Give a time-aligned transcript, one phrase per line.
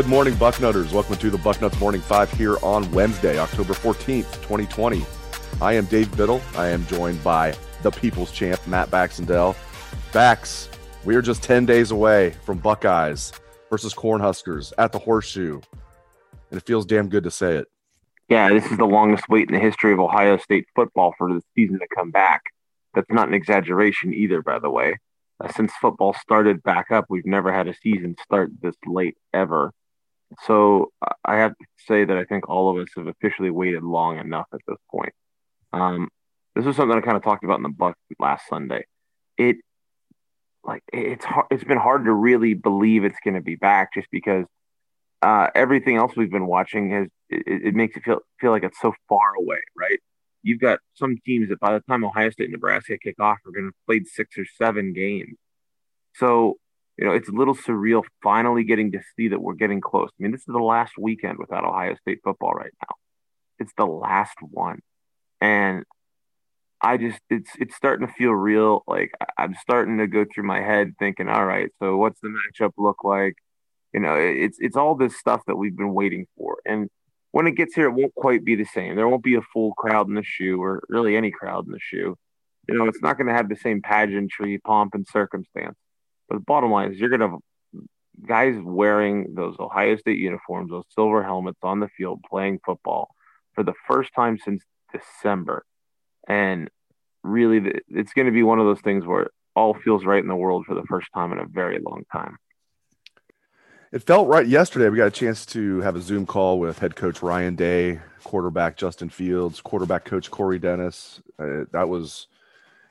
[0.00, 0.94] Good morning, Bucknutters.
[0.94, 5.04] Welcome to the Bucknuts Morning Five here on Wednesday, October 14th, 2020.
[5.60, 6.40] I am Dave Biddle.
[6.56, 9.54] I am joined by the People's Champ, Matt Baxendell.
[10.10, 10.70] Bax,
[11.04, 13.34] we are just 10 days away from Buckeyes
[13.68, 15.60] versus Cornhuskers at the Horseshoe.
[16.50, 17.68] And it feels damn good to say it.
[18.30, 21.42] Yeah, this is the longest wait in the history of Ohio State football for the
[21.54, 22.40] season to come back.
[22.94, 24.96] That's not an exaggeration either, by the way.
[25.38, 29.74] Uh, since football started back up, we've never had a season start this late ever.
[30.44, 30.92] So
[31.24, 34.46] I have to say that I think all of us have officially waited long enough
[34.52, 35.12] at this point.
[35.72, 36.08] Um,
[36.54, 38.84] this is something I kind of talked about in the Buck last Sunday.
[39.36, 39.56] It
[40.64, 44.08] like it's hard, it's been hard to really believe it's going to be back just
[44.10, 44.44] because
[45.22, 48.80] uh, everything else we've been watching has it, it, makes it feel feel like it's
[48.80, 49.98] so far away, right?
[50.42, 53.52] You've got some teams that by the time Ohio State and Nebraska kick off are
[53.52, 55.36] going to have played six or seven games.
[56.14, 56.56] So
[57.00, 60.10] you know, it's a little surreal finally getting to see that we're getting close.
[60.10, 62.94] I mean, this is the last weekend without Ohio State football right now.
[63.58, 64.80] It's the last one.
[65.40, 65.84] And
[66.82, 68.84] I just it's it's starting to feel real.
[68.86, 72.72] Like I'm starting to go through my head thinking, all right, so what's the matchup
[72.76, 73.34] look like?
[73.94, 76.58] You know, it's it's all this stuff that we've been waiting for.
[76.66, 76.90] And
[77.30, 78.96] when it gets here, it won't quite be the same.
[78.96, 81.80] There won't be a full crowd in the shoe or really any crowd in the
[81.80, 82.14] shoe.
[82.68, 85.76] You know, it's not going to have the same pageantry, pomp, and circumstance.
[86.30, 87.38] But the bottom line is you're going to
[88.26, 93.08] guys wearing those Ohio State uniforms, those silver helmets on the field playing football
[93.54, 95.64] for the first time since December.
[96.28, 96.70] And
[97.24, 100.36] really, it's going to be one of those things where all feels right in the
[100.36, 102.38] world for the first time in a very long time.
[103.90, 104.88] It felt right yesterday.
[104.88, 108.76] We got a chance to have a Zoom call with head coach Ryan Day, quarterback
[108.76, 111.20] Justin Fields, quarterback coach Corey Dennis.
[111.40, 112.28] Uh, that was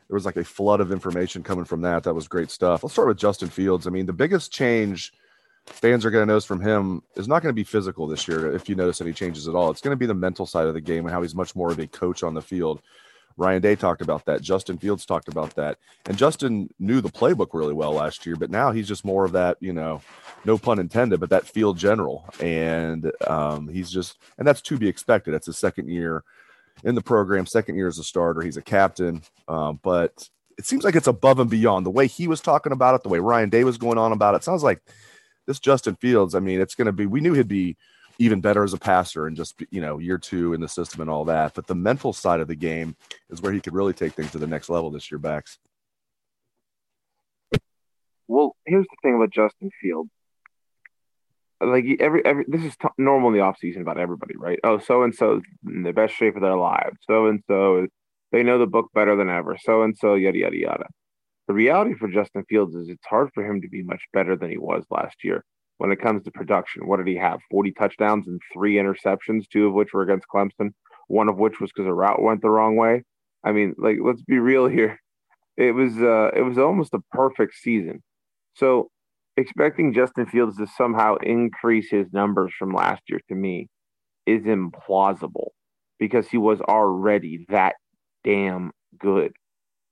[0.09, 2.03] there was like a flood of information coming from that.
[2.03, 2.83] That was great stuff.
[2.83, 3.85] Let's start with Justin Fields.
[3.85, 5.13] I mean, the biggest change
[5.67, 8.51] fans are going to notice from him is not going to be physical this year.
[8.51, 10.73] If you notice any changes at all, it's going to be the mental side of
[10.73, 12.81] the game and how he's much more of a coach on the field.
[13.37, 14.41] Ryan Day talked about that.
[14.41, 15.77] Justin Fields talked about that.
[16.07, 19.31] And Justin knew the playbook really well last year, but now he's just more of
[19.33, 20.01] that, you know,
[20.43, 22.25] no pun intended, but that field general.
[22.41, 25.35] And um, he's just, and that's to be expected.
[25.35, 26.23] That's his second year
[26.83, 28.41] in the program, second year as a starter.
[28.41, 32.27] He's a captain, um, but it seems like it's above and beyond the way he
[32.27, 34.43] was talking about it, the way Ryan Day was going on about it.
[34.43, 34.81] Sounds like
[35.47, 36.35] this Justin Fields.
[36.35, 37.05] I mean, it's going to be.
[37.05, 37.77] We knew he'd be
[38.19, 41.09] even better as a passer and just you know year two in the system and
[41.09, 41.53] all that.
[41.53, 42.95] But the mental side of the game
[43.29, 45.19] is where he could really take things to the next level this year.
[45.19, 45.57] Bax.
[48.27, 50.11] Well, here's the thing about Justin Fields
[51.61, 54.59] like every every this is t- normal in the off season about everybody, right?
[54.63, 56.97] Oh, so and so in the best shape of their lives.
[57.01, 57.87] So and so
[58.31, 59.57] they know the book better than ever.
[59.61, 60.85] So and so yada yada yada.
[61.47, 64.51] The reality for Justin Fields is it's hard for him to be much better than
[64.51, 65.43] he was last year
[65.77, 66.87] when it comes to production.
[66.87, 67.39] What did he have?
[67.49, 70.73] 40 touchdowns and three interceptions, two of which were against Clemson,
[71.07, 73.03] one of which was because a route went the wrong way.
[73.43, 74.99] I mean, like let's be real here.
[75.57, 78.03] It was uh it was almost a perfect season.
[78.53, 78.91] So
[79.39, 83.67] expecting Justin Fields to somehow increase his numbers from last year to me
[84.25, 85.49] is implausible
[85.97, 87.75] because he was already that
[88.23, 89.31] damn good.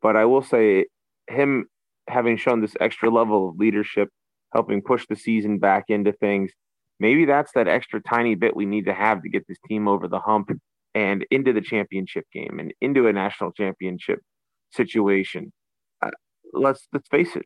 [0.01, 0.85] But I will say,
[1.29, 1.65] him
[2.07, 4.09] having shown this extra level of leadership,
[4.53, 6.51] helping push the season back into things,
[6.99, 10.07] maybe that's that extra tiny bit we need to have to get this team over
[10.07, 10.49] the hump
[10.95, 14.19] and into the championship game and into a national championship
[14.71, 15.51] situation.
[16.01, 16.11] Uh,
[16.53, 17.45] let's let's face it,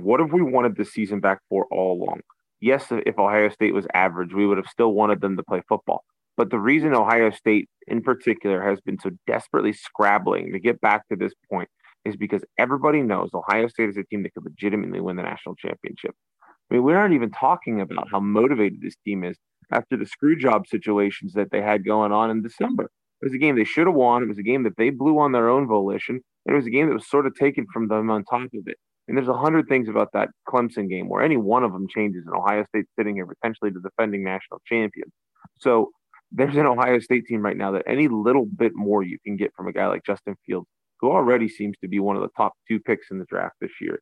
[0.00, 2.20] what have we wanted this season back for all along?
[2.60, 6.04] Yes, if Ohio State was average, we would have still wanted them to play football.
[6.36, 11.06] But the reason Ohio State in particular has been so desperately scrabbling to get back
[11.08, 11.68] to this point
[12.04, 15.54] is because everybody knows Ohio State is a team that could legitimately win the national
[15.56, 16.14] championship.
[16.42, 19.36] I mean, we're not even talking about how motivated this team is
[19.70, 22.84] after the screw job situations that they had going on in December.
[22.84, 24.22] It was a game they should have won.
[24.22, 26.20] It was a game that they blew on their own volition.
[26.46, 28.66] And it was a game that was sort of taken from them on top of
[28.66, 28.76] it.
[29.06, 32.24] And there's a hundred things about that Clemson game where any one of them changes,
[32.26, 35.12] and Ohio State sitting here potentially the defending national champion.
[35.60, 35.90] So
[36.32, 39.52] there's an Ohio State team right now that any little bit more you can get
[39.54, 40.66] from a guy like Justin Fields,
[41.00, 43.70] who already seems to be one of the top two picks in the draft this
[43.80, 44.00] year,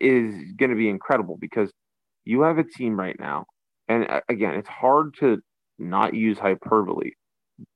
[0.00, 1.70] is going to be incredible because
[2.24, 3.44] you have a team right now.
[3.88, 5.40] And uh, again, it's hard to
[5.78, 7.10] not use hyperbole,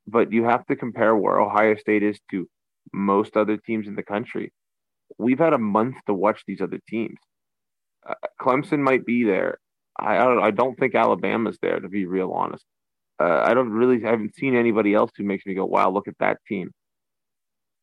[0.07, 2.47] but you have to compare where Ohio State is to
[2.93, 4.51] most other teams in the country.
[5.19, 7.17] We've had a month to watch these other teams.
[8.07, 9.59] Uh, Clemson might be there.
[9.99, 10.43] I, I, don't.
[10.43, 12.63] I don't think Alabama's there, to be real honest.
[13.21, 14.03] Uh, I don't really.
[14.05, 16.71] I haven't seen anybody else who makes me go, "Wow, look at that team."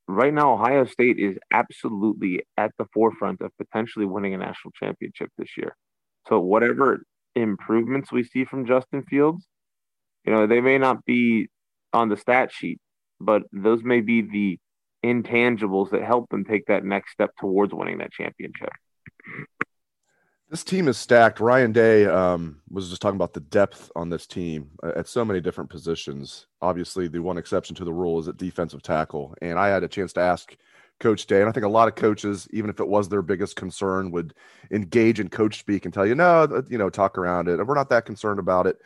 [0.09, 5.31] Right now, Ohio State is absolutely at the forefront of potentially winning a national championship
[5.37, 5.77] this year.
[6.29, 7.03] So, whatever
[7.35, 9.47] improvements we see from Justin Fields,
[10.25, 11.49] you know, they may not be
[11.93, 12.79] on the stat sheet,
[13.21, 14.59] but those may be the
[15.07, 18.71] intangibles that help them take that next step towards winning that championship.
[20.49, 21.41] This team is stacked.
[21.41, 25.41] Ryan Day um, was just talking about the depth on this team at so many
[25.41, 26.47] different positions.
[26.63, 29.35] Obviously, the one exception to the rule is at defensive tackle.
[29.43, 30.57] And I had a chance to ask
[31.01, 33.57] Coach Day, and I think a lot of coaches, even if it was their biggest
[33.57, 34.35] concern, would
[34.71, 37.65] engage in coach speak and tell you, no, you know, talk around it.
[37.67, 38.81] We're not that concerned about it.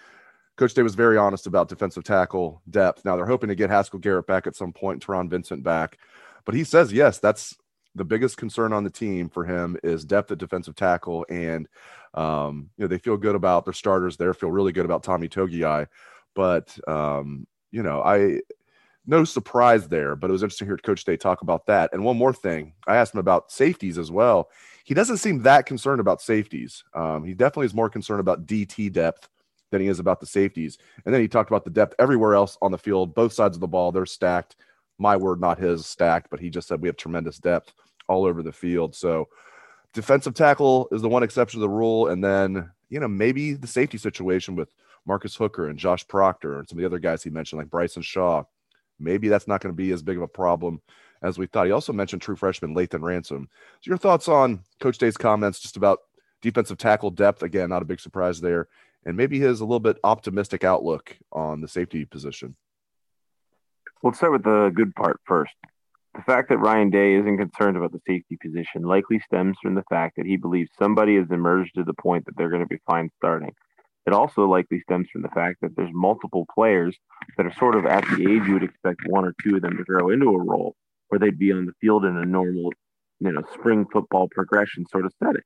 [0.60, 3.02] Coach Day was very honest about defensive tackle depth.
[3.02, 5.96] Now they're hoping to get Haskell Garrett back at some point, Taron Vincent back.
[6.44, 7.56] But he says, yes, that's
[7.94, 11.24] the biggest concern on the team for him is depth at defensive tackle.
[11.30, 11.66] And,
[12.12, 15.30] um, you know, they feel good about their starters there, feel really good about Tommy
[15.30, 15.86] Togiai.
[16.34, 18.42] But, um, you know, I,
[19.06, 21.88] no surprise there, but it was interesting to hear Coach Day talk about that.
[21.94, 24.50] And one more thing, I asked him about safeties as well.
[24.84, 26.84] He doesn't seem that concerned about safeties.
[26.92, 29.30] Um, he definitely is more concerned about DT depth
[29.70, 30.78] than he is about the safeties.
[31.04, 33.60] And then he talked about the depth everywhere else on the field, both sides of
[33.60, 33.92] the ball.
[33.92, 34.56] They're stacked
[34.98, 37.72] my word, not his, stacked, but he just said we have tremendous depth
[38.08, 38.94] all over the field.
[38.94, 39.28] So
[39.94, 42.08] defensive tackle is the one exception to the rule.
[42.08, 44.74] And then, you know, maybe the safety situation with
[45.06, 48.02] Marcus Hooker and Josh Proctor and some of the other guys he mentioned, like Bryson
[48.02, 48.44] Shaw.
[48.98, 50.82] Maybe that's not going to be as big of a problem
[51.22, 51.66] as we thought.
[51.66, 53.48] He also mentioned true freshman Lathan Ransom.
[53.80, 56.00] So, your thoughts on Coach Day's comments just about
[56.42, 57.42] defensive tackle depth?
[57.42, 58.68] Again, not a big surprise there.
[59.04, 62.56] And maybe his a little bit optimistic outlook on the safety position.
[64.02, 65.54] Let's start with the good part first.
[66.14, 69.84] The fact that Ryan Day isn't concerned about the safety position likely stems from the
[69.88, 72.80] fact that he believes somebody has emerged to the point that they're going to be
[72.86, 73.54] fine starting.
[74.06, 76.96] It also likely stems from the fact that there's multiple players
[77.36, 79.76] that are sort of at the age you would expect one or two of them
[79.76, 80.74] to grow into a role
[81.08, 82.72] where they'd be on the field in a normal,
[83.20, 85.42] you know, spring football progression sort of setting.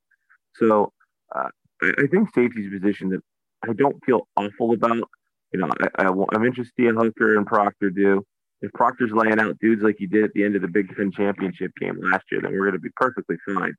[0.55, 0.93] So
[1.35, 1.49] uh,
[1.83, 3.21] I, I think safety's position that
[3.63, 5.09] I don't feel awful about.
[5.53, 8.25] You know, I, I, I'm interested in Hooker and Proctor do
[8.65, 11.13] if Proctor's laying out dudes like he did at the end of the Big Ten
[11.13, 13.75] championship game last year, then we're going to be perfectly fine.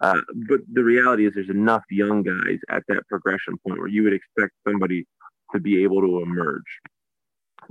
[0.00, 4.02] Uh, but the reality is, there's enough young guys at that progression point where you
[4.02, 5.06] would expect somebody
[5.54, 6.62] to be able to emerge.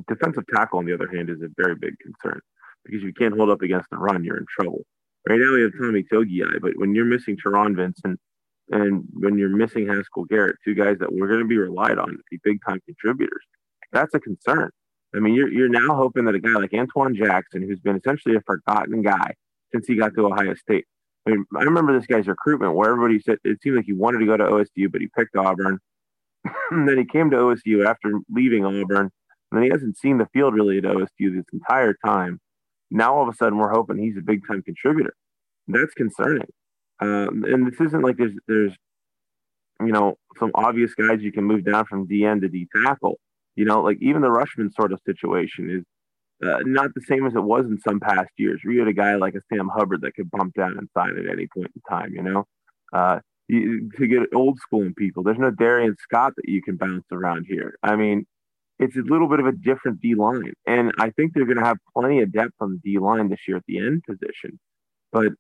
[0.08, 2.40] Defensive tackle, on the other hand, is a very big concern
[2.86, 4.82] because if you can't hold up against the run, you're in trouble.
[5.28, 8.20] Right now we have Tommy Togiai, but when you're missing Taron Vincent
[8.72, 12.10] and when you're missing Haskell Garrett, two guys that we're going to be relied on
[12.10, 13.44] to be big time contributors,
[13.92, 14.70] that's a concern.
[15.16, 18.36] I mean, you're you're now hoping that a guy like Antwuan Jackson, who's been essentially
[18.36, 19.34] a forgotten guy
[19.74, 20.86] since he got to Ohio State.
[21.28, 24.20] I mean, I remember this guy's recruitment where everybody said it seemed like he wanted
[24.20, 25.80] to go to OSU, but he picked Auburn.
[26.72, 29.12] and then he came to OSU after leaving Auburn.
[29.52, 32.40] And he hasn't seen the field really at OSU this entire time.
[32.92, 35.16] Now all of a sudden we're hoping he's a big time contributor.
[35.68, 36.48] That's concerning.
[37.00, 38.74] Um, and this isn't like there's there's
[39.80, 43.20] you know some obvious guys you can move down from DN to D tackle.
[43.56, 45.84] You know, like even the Rushman sort of situation is
[46.48, 48.62] uh, not the same as it was in some past years.
[48.66, 51.32] We had a guy like a Sam Hubbard that could bump down and sign at
[51.32, 52.14] any point in time.
[52.14, 52.46] You know,
[52.94, 56.78] uh, you, to get old school in people, there's no Darrion Scott that you can
[56.78, 57.76] bounce around here.
[57.84, 58.26] I mean,
[58.78, 61.66] it's a little bit of a different D line, and I think they're going to
[61.66, 64.60] have plenty of depth on the D line this year at the end position.
[65.12, 65.34] But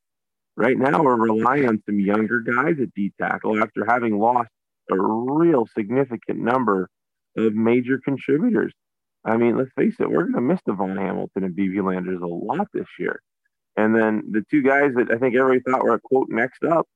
[0.59, 4.49] right now, we're relying on some younger guys at D tackle after having lost
[4.91, 6.89] a real significant number
[7.37, 8.73] of major contributors.
[9.23, 12.25] I mean, let's face it, we're going to miss DaVon Hamilton and BB Landers a
[12.25, 13.21] lot this year.
[13.77, 16.87] And then the two guys that I think everybody thought were a quote next up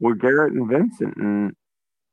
[0.00, 1.16] were Garrett and Vincent.
[1.16, 1.52] And,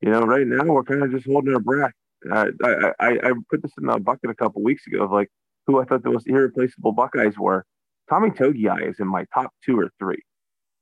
[0.02, 1.94] you know, right now we're kind of just holding our breath.
[2.32, 5.30] Uh, I, I, I put this in the bucket a couple weeks ago of like
[5.66, 7.66] who I thought the most irreplaceable Buckeyes were.
[8.08, 10.22] Tommy Togiai is in my top two or three.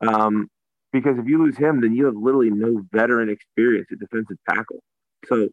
[0.02, 0.48] Um,
[0.92, 4.80] because if you lose him, then you have literally no veteran experience at defensive tackle.
[5.28, 5.50] So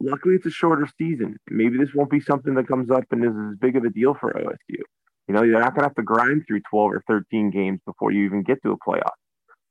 [0.00, 1.36] luckily it's a shorter season.
[1.48, 4.14] Maybe this won't be something that comes up and is as big of a deal
[4.14, 4.80] for OSU.
[5.28, 8.10] You know, you're not going to have to grind through 12 or 13 games before
[8.10, 9.12] you even get to a playoff.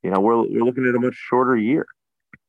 [0.04, 1.86] You know, we're, we're looking at a much shorter year.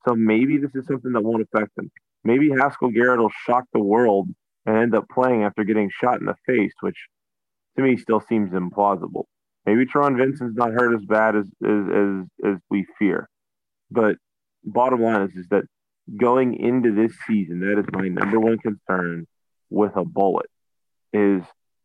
[0.06, 1.90] So maybe this is something that won't affect them.
[2.24, 4.28] Maybe Haskell Garrett will shock the world
[4.66, 7.08] and end up playing after getting shot in the face, which
[7.76, 9.24] to me still seems implausible.
[9.68, 13.28] Maybe Taron Vincent's not hurt as bad as as as, as we fear.
[13.90, 14.16] But
[14.64, 15.64] bottom line is, is that
[16.16, 19.26] going into this season, that is my number one concern
[19.68, 20.48] with a bullet
[21.12, 21.42] is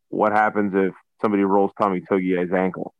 [0.08, 2.94] what happens if somebody rolls Tommy Togiai's ankle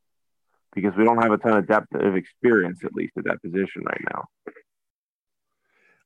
[0.75, 3.85] because we don't have a ton of depth of experience, at least at that position
[3.87, 4.25] right now.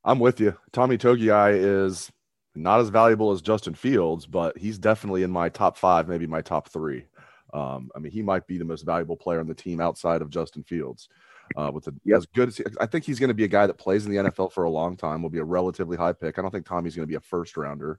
[0.05, 0.57] I'm with you.
[0.71, 2.13] Tommy Togiai is
[2.55, 6.43] not as valuable as Justin Fields, but he's definitely in my top five, maybe my
[6.43, 7.07] top three.
[7.53, 10.31] Um, I mean, he might be the most valuable player on the team outside of
[10.31, 11.09] Justin Fields.
[11.57, 12.19] Uh, with a, yep.
[12.19, 14.13] as good as he, I think he's going to be a guy that plays in
[14.13, 15.23] the NFL for a long time.
[15.23, 16.39] Will be a relatively high pick.
[16.39, 17.99] I don't think Tommy's going to be a first rounder.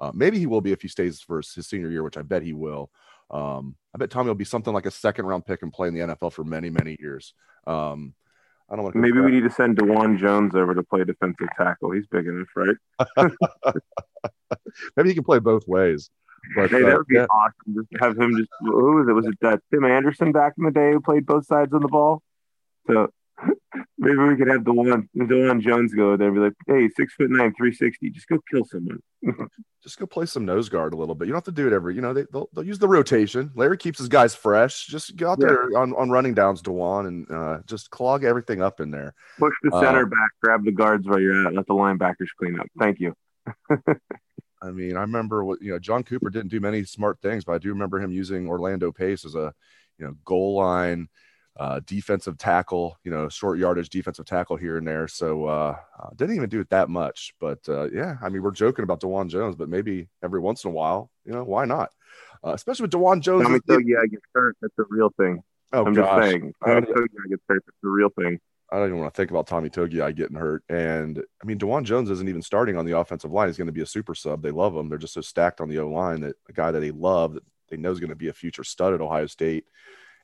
[0.00, 2.42] Uh, maybe he will be if he stays for his senior year, which I bet
[2.42, 2.90] he will.
[3.30, 5.94] Um, I bet Tommy will be something like a second round pick and play in
[5.94, 7.34] the NFL for many, many years.
[7.66, 8.14] Um,
[8.70, 9.00] I don't want to.
[9.00, 11.90] Maybe we need to send Dawand Jones over to play defensive tackle.
[11.92, 12.76] He's big enough, right?
[14.96, 16.10] Maybe he can play both ways.
[16.54, 17.26] But, hey, that would be yeah.
[17.26, 17.74] awesome.
[17.74, 19.12] Just have him just who was it?
[19.12, 21.88] Was it uh, Tim Anderson back in the day who played both sides of the
[21.88, 22.22] ball?
[22.86, 23.12] So
[23.98, 26.88] maybe we could have the one the one Jones go there and be like, hey,
[26.96, 29.00] six foot nine, three sixty, just go kill someone.
[29.82, 31.26] just go play some nose guard a little bit.
[31.26, 31.94] You don't have to do it every.
[31.94, 33.50] You know, they they'll, they'll use the rotation.
[33.54, 34.86] Larry keeps his guys fresh.
[34.86, 35.48] Just go out yeah.
[35.48, 39.14] there on, on running downs, Dawand, and uh, just clog everything up in there.
[39.38, 41.54] Push the center uh, back, grab the guards while you're at.
[41.54, 42.66] Let the linebackers clean up.
[42.78, 43.14] Thank you.
[44.60, 45.78] I mean, I remember what you know.
[45.78, 49.24] John Cooper didn't do many smart things, but I do remember him using Orlando Pace
[49.24, 49.54] as a
[49.98, 51.08] you know goal line
[51.58, 55.08] uh, defensive tackle, you know, short yardage defensive tackle here and there.
[55.08, 57.34] So uh, uh, didn't even do it that much.
[57.40, 60.70] But uh, yeah, I mean, we're joking about Dawand Jones, but maybe every once in
[60.70, 61.90] a while, you know, why not?
[62.44, 63.48] Uh, especially with Dawand Jones.
[63.48, 64.56] Togiai gets hurt.
[64.62, 65.42] That's a real thing.
[65.72, 66.06] Oh, I'm gosh.
[66.06, 66.54] just saying.
[66.64, 67.64] Tommy Togiai gets hurt.
[67.66, 68.38] That's a real thing.
[68.70, 70.62] I don't even want to think about Tommy Togiai getting hurt.
[70.68, 73.48] And I mean, Dawand Jones isn't even starting on the offensive line.
[73.48, 74.42] He's going to be a super sub.
[74.42, 74.88] They love him.
[74.88, 77.42] They're just so stacked on the O line that a guy that they love that
[77.70, 79.64] they know is going to be a future stud at Ohio State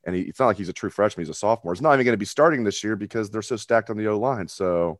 [0.06, 1.74] and he, it's not like he's a true freshman; he's a sophomore.
[1.74, 4.08] He's not even going to be starting this year because they're so stacked on the
[4.08, 4.48] O line.
[4.48, 4.98] So,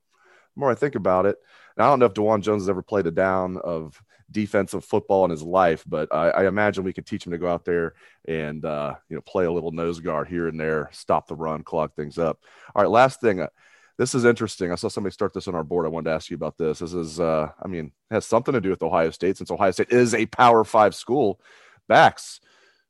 [0.55, 1.37] the more I think about it,
[1.77, 4.01] and I don't know if Dawand Jones has ever played a down of
[4.31, 7.49] defensive football in his life, but I, I imagine we could teach him to go
[7.49, 7.95] out there
[8.27, 11.63] and uh, you know play a little nose guard here and there, stop the run,
[11.63, 12.41] clog things up.
[12.75, 13.41] All right, last thing.
[13.41, 13.49] Uh,
[13.97, 14.73] this is interesting.
[14.73, 15.87] I saw somebody start this on our board.
[15.87, 16.81] I wanted to ask you about this.
[16.81, 19.93] This is, uh, I mean, has something to do with Ohio State since Ohio State
[19.93, 21.41] is a Power Five school.
[21.87, 22.41] Bax,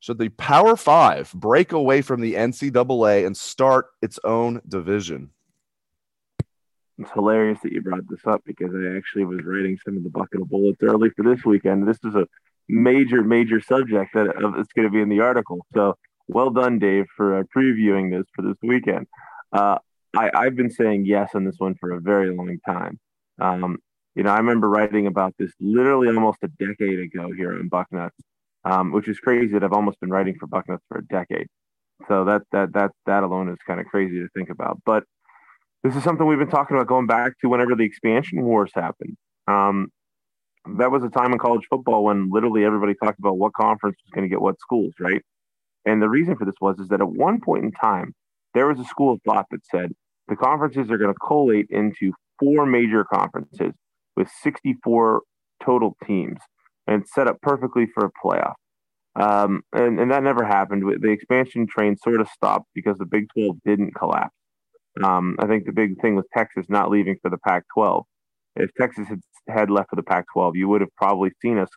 [0.01, 5.31] should the Power Five break away from the NCAA and start its own division?
[6.99, 10.11] It's hilarious that you brought this up because I actually was writing some of the
[10.11, 11.89] bucket of bullets early for this weekend.
[11.89, 12.27] This is a
[12.69, 14.27] major, major subject that
[14.59, 15.67] it's going to be in the article.
[15.75, 15.97] So
[16.29, 19.07] well done, Dave, for uh, previewing this for this weekend.
[19.53, 19.79] Uh,
[20.17, 23.01] I, I've been saying yes on this one for a very long time.
[23.41, 23.79] Um,
[24.15, 28.13] you know, I remember writing about this literally almost a decade ago here on Bucknuts
[28.65, 31.47] um, which is crazy that I've almost been writing for Bucknuts for a decade.
[32.09, 34.81] So that that that that alone is kind of crazy to think about.
[34.85, 35.05] But
[35.85, 39.17] this is something we've been talking about going back to whenever the expansion wars happened.
[39.47, 39.89] Um,
[40.79, 44.11] that was a time in college football when literally everybody talked about what conference was
[44.15, 45.23] going to get what schools, right?
[45.85, 48.15] And the reason for this was is that at one point in time,
[48.55, 49.93] there was a school of thought that said
[50.29, 53.75] the conferences are going to collate into four major conferences
[54.17, 55.21] with 64
[55.63, 56.39] total teams
[56.87, 58.55] and set up perfectly for a playoff.
[59.17, 60.83] Um, and, and that never happened.
[61.03, 64.35] The expansion train sort of stopped because the Big 12 didn't collapse.
[65.03, 68.05] Um, I think the big thing was Texas not leaving for the Pac 12.
[68.57, 71.69] If Texas had, had left for the Pac 12, you would have probably seen us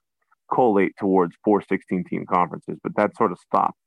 [0.54, 3.78] collate towards four 16 team conferences, but that sort of stopped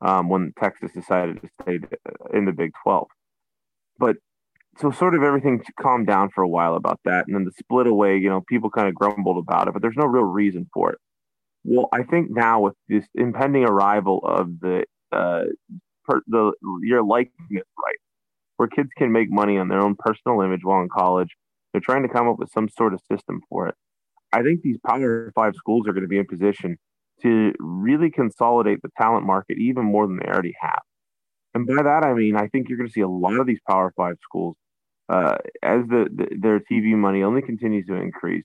[0.00, 1.78] um, when Texas decided to stay
[2.32, 3.06] in the Big 12.
[3.98, 4.16] But
[4.78, 7.86] so sort of everything calmed down for a while about that, and then the split
[7.86, 8.16] away.
[8.16, 10.98] You know, people kind of grumbled about it, but there's no real reason for it.
[11.64, 15.44] Well, I think now with this impending arrival of the uh,
[16.04, 17.98] per, the your likeness right,
[18.60, 21.34] where kids can make money on their own personal image while in college,
[21.72, 23.74] they're trying to come up with some sort of system for it.
[24.34, 26.76] I think these Power Five schools are going to be in position
[27.22, 30.82] to really consolidate the talent market even more than they already have.
[31.54, 33.60] And by that, I mean, I think you're going to see a lot of these
[33.66, 34.56] Power Five schools,
[35.08, 38.44] uh, as the, the, their TV money only continues to increase,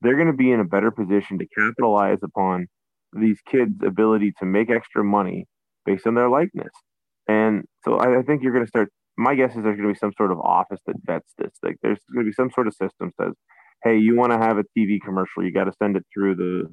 [0.00, 2.66] they're going to be in a better position to capitalize upon
[3.12, 5.46] these kids' ability to make extra money
[5.86, 6.72] based on their likeness.
[7.28, 8.92] And so I, I think you're going to start.
[9.16, 11.52] My guess is there's going to be some sort of office that vets this.
[11.62, 13.34] Like there's going to be some sort of system says,
[13.84, 16.72] hey, you want to have a TV commercial, you got to send it through the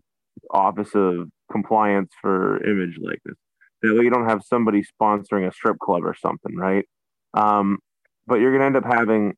[0.51, 3.37] Office of Compliance for image likeness.
[3.81, 6.85] That way, you don't have somebody sponsoring a strip club or something, right?
[7.33, 7.79] Um,
[8.27, 9.33] but you're going to end up having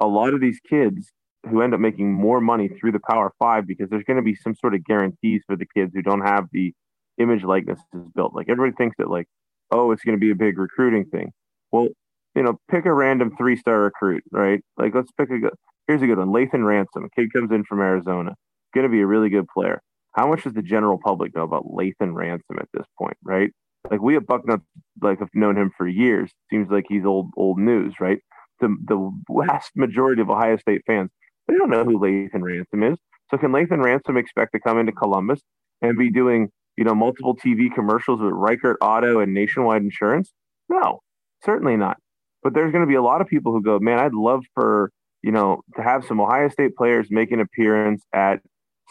[0.00, 1.12] a lot of these kids
[1.48, 4.34] who end up making more money through the Power Five because there's going to be
[4.34, 6.72] some sort of guarantees for the kids who don't have the
[7.18, 7.84] image likenesses
[8.14, 8.34] built.
[8.34, 9.26] Like everybody thinks that, like,
[9.70, 11.32] oh, it's going to be a big recruiting thing.
[11.72, 11.88] Well,
[12.36, 14.62] you know, pick a random three star recruit, right?
[14.76, 15.54] Like, let's pick a good.
[15.88, 16.28] Here's a good one.
[16.28, 18.34] Lathan Ransom, kid comes in from Arizona,
[18.74, 19.80] going to be a really good player.
[20.14, 23.50] How much does the general public know about Lathan Ransom at this point, right?
[23.90, 24.62] Like we at Bucknuts,
[25.00, 26.30] like have known him for years.
[26.50, 28.18] Seems like he's old old news, right?
[28.60, 31.10] The the vast majority of Ohio State fans
[31.48, 32.98] they don't know who Lathan Ransom is.
[33.30, 35.40] So can Lathan Ransom expect to come into Columbus
[35.82, 40.32] and be doing you know multiple TV commercials with Ricart Auto and Nationwide Insurance?
[40.68, 41.00] No,
[41.44, 41.98] certainly not.
[42.46, 44.92] But there's going to be a lot of people who go, man, I'd love for
[45.20, 48.38] you know to have some Ohio State players make an appearance at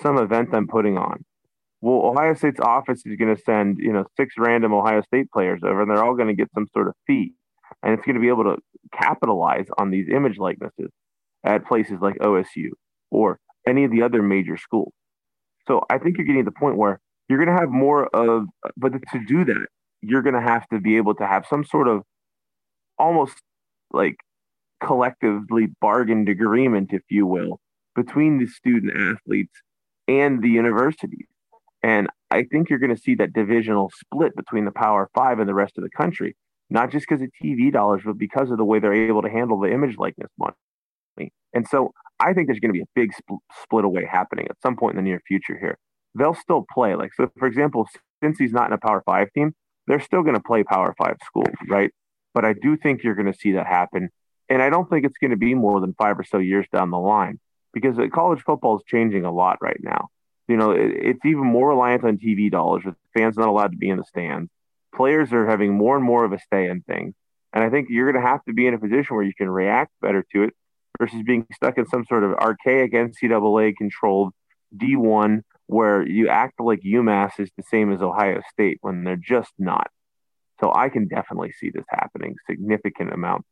[0.01, 1.23] some event I'm putting on.
[1.79, 5.61] Well, Ohio State's office is going to send you know six random Ohio State players
[5.63, 7.31] over, and they're all going to get some sort of fee,
[7.81, 8.57] and it's going to be able to
[8.91, 10.89] capitalize on these image likenesses
[11.45, 12.71] at places like OSU
[13.09, 14.91] or any of the other major schools.
[15.65, 18.47] So I think you're getting to the point where you're going to have more of,
[18.75, 19.67] but to do that,
[20.01, 22.03] you're going to have to be able to have some sort of
[22.97, 23.41] almost
[23.91, 24.17] like
[24.83, 27.59] collectively bargained agreement, if you will,
[27.95, 29.53] between the student athletes
[30.07, 31.27] and the universities.
[31.81, 35.47] And I think you're going to see that divisional split between the Power Five and
[35.47, 36.35] the rest of the country,
[36.69, 39.59] not just because of TV dollars, but because of the way they're able to handle
[39.59, 41.31] the image likeness money.
[41.53, 44.61] And so I think there's going to be a big spl- split away happening at
[44.61, 45.77] some point in the near future here.
[46.13, 46.95] They'll still play.
[46.95, 47.87] Like, so for example,
[48.23, 49.53] since he's not in a Power Five team,
[49.87, 51.91] they're still going to play Power Five schools, right?
[52.35, 54.09] But I do think you're going to see that happen.
[54.49, 56.91] And I don't think it's going to be more than five or so years down
[56.91, 57.39] the line
[57.73, 60.09] because uh, college football is changing a lot right now.
[60.47, 63.77] You know, it, it's even more reliant on TV dollars with fans not allowed to
[63.77, 64.51] be in the stands.
[64.93, 67.15] Players are having more and more of a stay in things.
[67.53, 69.49] And I think you're going to have to be in a position where you can
[69.49, 70.53] react better to it
[70.99, 74.33] versus being stuck in some sort of archaic NCAA controlled
[74.75, 79.53] D1 where you act like UMass is the same as Ohio State when they're just
[79.57, 79.87] not.
[80.61, 82.35] So I can definitely see this happening.
[82.49, 83.45] Significant amount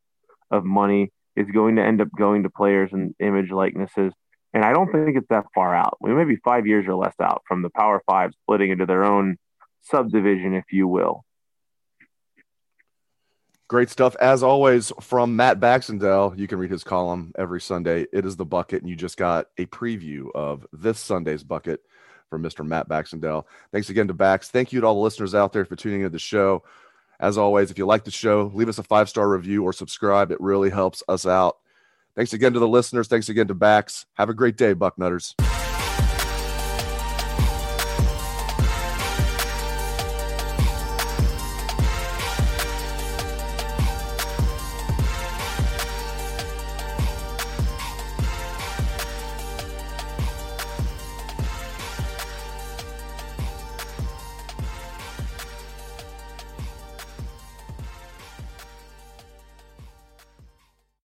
[0.52, 4.14] of money is going to end up going to players and image likenesses.
[4.54, 5.98] And I don't think it's that far out.
[6.00, 9.04] We may be five years or less out from the Power Five splitting into their
[9.04, 9.38] own
[9.82, 11.26] subdivision, if you will.
[13.68, 16.38] Great stuff as always from Matt Baxendell.
[16.38, 18.06] You can read his column every Sunday.
[18.14, 21.82] It is the bucket, and you just got a preview of this Sunday's bucket
[22.30, 22.66] from Mr.
[22.66, 23.46] Matt Baxendell.
[23.72, 24.50] Thanks again to Bax.
[24.50, 26.64] Thank you to all the listeners out there for tuning into the show.
[27.20, 30.32] As always, if you like the show, leave us a five star review or subscribe.
[30.32, 31.58] It really helps us out.
[32.16, 33.08] Thanks again to the listeners.
[33.08, 34.06] Thanks again to Bax.
[34.16, 35.34] Have a great day, Bucknutters.